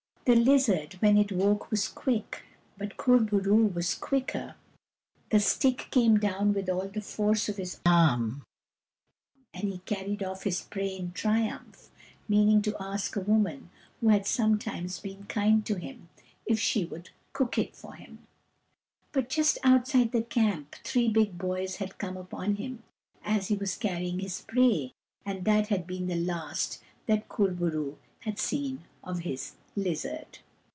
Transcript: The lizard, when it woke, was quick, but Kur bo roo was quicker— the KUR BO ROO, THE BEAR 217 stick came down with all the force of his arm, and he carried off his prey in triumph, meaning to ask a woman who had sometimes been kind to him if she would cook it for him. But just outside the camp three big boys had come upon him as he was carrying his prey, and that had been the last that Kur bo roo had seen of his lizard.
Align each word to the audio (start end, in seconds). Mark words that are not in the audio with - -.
The 0.25 0.35
lizard, 0.35 0.93
when 1.01 1.17
it 1.17 1.31
woke, 1.31 1.71
was 1.71 1.87
quick, 1.87 2.43
but 2.77 2.95
Kur 2.95 3.17
bo 3.17 3.37
roo 3.37 3.65
was 3.65 3.95
quicker— 3.95 4.53
the 5.31 5.39
KUR 5.39 5.39
BO 5.39 5.39
ROO, 5.39 5.39
THE 5.39 5.39
BEAR 5.39 5.39
217 5.39 5.73
stick 5.73 5.91
came 5.91 6.17
down 6.19 6.53
with 6.53 6.69
all 6.69 6.87
the 6.87 7.01
force 7.01 7.49
of 7.49 7.57
his 7.57 7.79
arm, 7.87 8.45
and 9.51 9.67
he 9.69 9.79
carried 9.79 10.21
off 10.21 10.43
his 10.43 10.61
prey 10.61 10.95
in 10.95 11.11
triumph, 11.11 11.89
meaning 12.29 12.61
to 12.61 12.77
ask 12.79 13.15
a 13.15 13.19
woman 13.21 13.71
who 13.99 14.09
had 14.09 14.27
sometimes 14.27 14.99
been 14.99 15.23
kind 15.25 15.65
to 15.65 15.73
him 15.75 16.07
if 16.45 16.59
she 16.59 16.85
would 16.85 17.09
cook 17.33 17.57
it 17.57 17.75
for 17.75 17.95
him. 17.95 18.19
But 19.11 19.27
just 19.27 19.57
outside 19.63 20.11
the 20.11 20.21
camp 20.21 20.75
three 20.83 21.09
big 21.09 21.35
boys 21.39 21.77
had 21.77 21.97
come 21.97 22.15
upon 22.15 22.55
him 22.55 22.83
as 23.23 23.47
he 23.47 23.55
was 23.57 23.75
carrying 23.75 24.19
his 24.19 24.41
prey, 24.43 24.93
and 25.25 25.45
that 25.45 25.67
had 25.69 25.87
been 25.87 26.05
the 26.05 26.15
last 26.23 26.79
that 27.07 27.27
Kur 27.27 27.49
bo 27.51 27.65
roo 27.65 27.97
had 28.19 28.37
seen 28.37 28.85
of 29.03 29.21
his 29.21 29.53
lizard. 29.73 30.37